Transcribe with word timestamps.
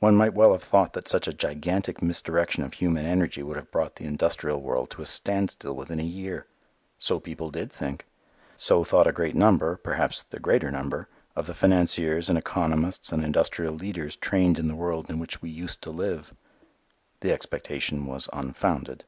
One 0.00 0.16
might 0.16 0.34
well 0.34 0.50
have 0.50 0.64
thought 0.64 0.94
that 0.94 1.06
such 1.06 1.28
a 1.28 1.32
gigantic 1.32 2.02
misdirection 2.02 2.64
of 2.64 2.72
human 2.74 3.06
energy 3.06 3.40
would 3.40 3.56
have 3.56 3.70
brought 3.70 3.94
the 3.94 4.04
industrial 4.04 4.60
world 4.60 4.90
to 4.90 5.02
a 5.02 5.06
standstill 5.06 5.74
within 5.76 6.00
a 6.00 6.02
year. 6.02 6.48
So 6.98 7.20
people 7.20 7.52
did 7.52 7.70
think. 7.70 8.04
So 8.56 8.82
thought 8.82 9.06
a 9.06 9.12
great 9.12 9.36
number, 9.36 9.76
perhaps 9.76 10.24
the 10.24 10.40
greater 10.40 10.72
number, 10.72 11.08
of 11.36 11.46
the 11.46 11.54
financiers 11.54 12.28
and 12.28 12.36
economists 12.36 13.12
and 13.12 13.24
industrial 13.24 13.74
leaders 13.74 14.16
trained 14.16 14.58
in 14.58 14.66
the 14.66 14.74
world 14.74 15.08
in 15.08 15.20
which 15.20 15.40
we 15.40 15.50
used 15.50 15.82
to 15.82 15.92
live. 15.92 16.34
The 17.20 17.32
expectation 17.32 18.06
was 18.06 18.28
unfounded. 18.32 19.04